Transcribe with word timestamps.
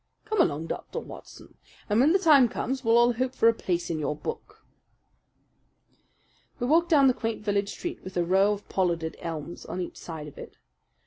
"Come 0.25 0.41
along, 0.41 0.65
Dr. 0.65 0.97
Watson, 0.97 1.57
and 1.87 1.99
when 1.99 2.11
the 2.11 2.17
time 2.17 2.49
comes 2.49 2.83
we'll 2.83 2.97
all 2.97 3.13
hope 3.13 3.35
for 3.35 3.47
a 3.47 3.53
place 3.53 3.91
in 3.91 3.99
your 3.99 4.15
book." 4.15 4.65
We 6.59 6.65
walked 6.65 6.89
down 6.89 7.05
the 7.05 7.13
quaint 7.13 7.43
village 7.43 7.69
street 7.69 8.03
with 8.03 8.17
a 8.17 8.25
row 8.25 8.51
of 8.51 8.67
pollarded 8.67 9.15
elms 9.19 9.63
on 9.63 9.79
each 9.79 9.97
side 9.97 10.27
of 10.27 10.39
it. 10.39 10.57